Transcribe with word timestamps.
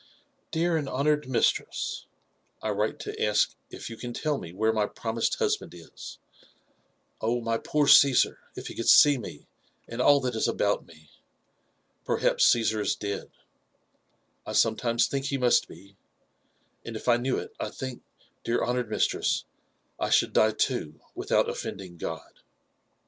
"Dear 0.51 0.77
and 0.77 0.89
honoured 0.89 1.29
mistress, 1.29 2.07
I 2.59 2.71
write 2.71 2.97
to 3.01 3.23
ask 3.23 3.53
if 3.69 3.87
you 3.87 3.95
can 3.97 4.13
tell 4.13 4.39
me 4.39 4.51
where 4.51 4.73
my 4.73 4.87
promised 4.87 5.35
husband 5.35 5.75
!&. 5.35 5.75
Oh, 7.21 7.39
my 7.39 7.59
poor 7.59 7.85
Cesar!— 7.85 8.39
if 8.57 8.65
he 8.65 8.73
could 8.73 8.89
see 8.89 9.19
me, 9.19 9.45
and 9.87 10.01
all 10.01 10.19
that 10.21 10.33
is 10.33 10.47
aboQt 10.47 10.87
me! 10.87 11.11
Pertrnpt 12.07 12.39
Cassar 12.51 12.81
it 12.81 12.95
dead. 12.99 13.29
1 14.45 14.55
sometimes 14.55 15.05
think 15.05 15.27
he 15.27 15.37
mast 15.37 15.67
be; 15.67 15.95
ind 16.83 16.95
if 16.95 17.07
I 17.07 17.17
64 17.17 17.17
LIFE 17.17 17.17
AND 17.17 17.17
ADVENTURES 17.19 17.19
OF 17.19 17.21
knew' 17.21 17.37
it» 17.37 17.55
I 17.59 17.69
think, 17.99 18.03
dear 18.43 18.65
honoured 18.65 18.89
mistress, 18.89 19.45
I 19.99 20.09
should 20.09 20.33
die 20.33 20.53
too, 20.53 20.99
without 21.13 21.45
oflTending 21.45 22.01
Ood." 22.01 22.41